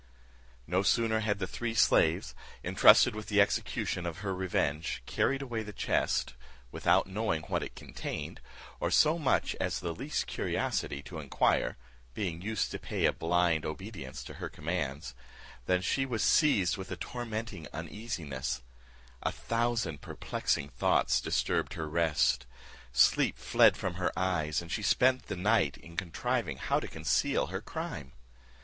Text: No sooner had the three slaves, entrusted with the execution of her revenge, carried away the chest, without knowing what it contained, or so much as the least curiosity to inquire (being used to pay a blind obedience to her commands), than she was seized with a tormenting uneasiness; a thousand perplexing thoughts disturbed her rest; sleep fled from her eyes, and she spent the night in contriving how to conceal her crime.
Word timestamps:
No 0.65 0.81
sooner 0.81 1.19
had 1.19 1.37
the 1.37 1.45
three 1.45 1.75
slaves, 1.75 2.33
entrusted 2.63 3.13
with 3.13 3.27
the 3.27 3.39
execution 3.39 4.07
of 4.07 4.21
her 4.25 4.33
revenge, 4.33 5.03
carried 5.05 5.43
away 5.43 5.61
the 5.61 5.71
chest, 5.71 6.33
without 6.71 7.05
knowing 7.05 7.43
what 7.43 7.61
it 7.61 7.75
contained, 7.75 8.41
or 8.79 8.89
so 8.89 9.19
much 9.19 9.55
as 9.61 9.79
the 9.79 9.93
least 9.93 10.25
curiosity 10.25 11.03
to 11.03 11.19
inquire 11.19 11.77
(being 12.15 12.41
used 12.41 12.71
to 12.71 12.79
pay 12.79 13.05
a 13.05 13.13
blind 13.13 13.63
obedience 13.63 14.23
to 14.23 14.33
her 14.33 14.49
commands), 14.49 15.13
than 15.67 15.83
she 15.83 16.03
was 16.07 16.23
seized 16.23 16.77
with 16.77 16.89
a 16.89 16.97
tormenting 16.97 17.67
uneasiness; 17.71 18.63
a 19.21 19.31
thousand 19.31 20.01
perplexing 20.01 20.69
thoughts 20.69 21.21
disturbed 21.21 21.75
her 21.75 21.87
rest; 21.87 22.47
sleep 22.91 23.37
fled 23.37 23.77
from 23.77 23.93
her 23.93 24.11
eyes, 24.17 24.63
and 24.63 24.71
she 24.71 24.81
spent 24.81 25.27
the 25.27 25.37
night 25.37 25.77
in 25.77 25.95
contriving 25.95 26.57
how 26.57 26.79
to 26.79 26.87
conceal 26.87 27.47
her 27.53 27.61
crime. 27.61 28.13